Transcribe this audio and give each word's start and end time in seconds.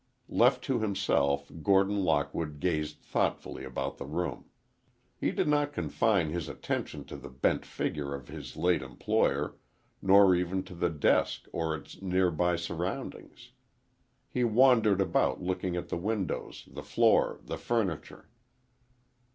Left 0.29 0.63
to 0.63 0.79
himself, 0.79 1.51
Gordon 1.61 2.03
Lockwood 2.03 2.59
gazed 2.59 2.97
thoughtfully 3.03 3.63
about 3.63 3.99
the 3.99 4.05
room. 4.07 4.45
He 5.15 5.29
did 5.29 5.47
not 5.47 5.73
confine 5.73 6.31
his 6.31 6.49
attention 6.49 7.03
to 7.03 7.15
the 7.15 7.29
bent 7.29 7.67
figure 7.67 8.15
of 8.15 8.27
his 8.27 8.57
late 8.57 8.81
employer, 8.81 9.57
nor 10.01 10.33
even 10.33 10.63
to 10.63 10.73
the 10.73 10.89
desk 10.89 11.45
or 11.53 11.75
its 11.75 12.01
nearby 12.01 12.55
surroundings. 12.55 13.51
He 14.27 14.43
wandered 14.43 15.01
about 15.01 15.43
looking 15.43 15.75
at 15.75 15.89
the 15.89 15.97
windows, 15.97 16.65
the 16.71 16.81
floor, 16.81 17.39
the 17.43 17.59
furniture. 17.59 18.27